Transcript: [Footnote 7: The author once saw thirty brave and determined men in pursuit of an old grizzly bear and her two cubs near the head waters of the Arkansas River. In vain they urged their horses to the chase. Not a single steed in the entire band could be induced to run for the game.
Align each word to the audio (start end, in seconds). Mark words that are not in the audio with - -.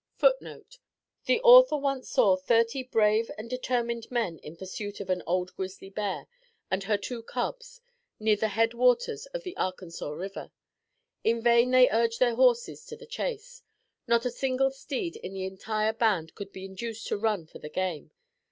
[Footnote 0.17 0.79
7: 1.25 1.25
The 1.25 1.41
author 1.41 1.77
once 1.77 2.09
saw 2.09 2.35
thirty 2.35 2.81
brave 2.81 3.29
and 3.37 3.47
determined 3.47 4.09
men 4.09 4.39
in 4.39 4.55
pursuit 4.55 4.99
of 4.99 5.11
an 5.11 5.21
old 5.27 5.55
grizzly 5.55 5.91
bear 5.91 6.25
and 6.71 6.83
her 6.85 6.97
two 6.97 7.21
cubs 7.21 7.81
near 8.19 8.35
the 8.35 8.47
head 8.47 8.73
waters 8.73 9.27
of 9.27 9.43
the 9.43 9.55
Arkansas 9.57 10.09
River. 10.09 10.51
In 11.23 11.39
vain 11.43 11.69
they 11.69 11.87
urged 11.91 12.17
their 12.19 12.33
horses 12.33 12.83
to 12.87 12.95
the 12.95 13.05
chase. 13.05 13.61
Not 14.07 14.25
a 14.25 14.31
single 14.31 14.71
steed 14.71 15.17
in 15.17 15.33
the 15.35 15.45
entire 15.45 15.93
band 15.93 16.33
could 16.33 16.51
be 16.51 16.65
induced 16.65 17.05
to 17.09 17.15
run 17.19 17.45
for 17.45 17.59
the 17.59 17.69
game. 17.69 18.09